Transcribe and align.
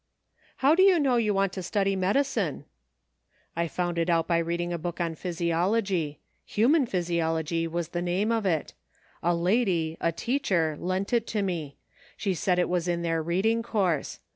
"How 0.63 0.73
do 0.73 0.81
you 0.81 0.97
know 0.99 1.17
you 1.17 1.31
want 1.31 1.53
to 1.53 1.61
study 1.61 1.95
medi 1.95 2.21
cine 2.21 2.63
}""I 3.55 3.67
found 3.67 3.99
it 3.99 4.09
out 4.09 4.27
by 4.27 4.39
reading 4.39 4.73
a 4.73 4.79
book 4.79 4.99
on 4.99 5.13
physiology, 5.13 6.19
* 6.33 6.45
Human 6.55 6.87
Physiology' 6.87 7.67
was 7.67 7.89
the 7.89 8.01
name 8.01 8.31
of 8.31 8.43
it; 8.47 8.73
a 9.21 9.35
lady, 9.35 9.97
a 10.01 10.11
teacher, 10.11 10.75
lent 10.79 11.13
it 11.13 11.27
to 11.27 11.43
me; 11.43 11.77
she 12.17 12.33
said 12.33 12.57
it 12.57 12.67
was 12.67 12.87
in 12.87 13.03
their 13.03 13.21
reading 13.21 13.61
course. 13.61 14.19